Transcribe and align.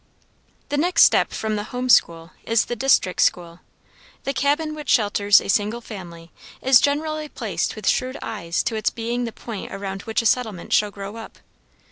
The 0.69 0.77
next 0.77 1.03
step 1.03 1.31
from 1.31 1.55
the 1.57 1.65
home 1.65 1.87
school 1.87 2.31
is 2.43 2.65
the 2.65 2.75
district 2.75 3.21
school. 3.21 3.59
The 4.23 4.33
cabin 4.33 4.73
which 4.73 4.89
shelters 4.89 5.39
a 5.39 5.47
single 5.47 5.79
family 5.79 6.31
is 6.59 6.81
generally 6.81 7.29
placed 7.29 7.75
with 7.75 7.87
shrewd 7.87 8.17
eyes 8.19 8.63
to 8.63 8.75
its 8.75 8.89
being 8.89 9.25
the 9.25 9.31
point 9.31 9.71
around 9.71 10.01
which 10.01 10.23
a 10.23 10.25
settlement 10.25 10.73
shall 10.73 10.89
grow 10.89 11.17
up. 11.17 11.37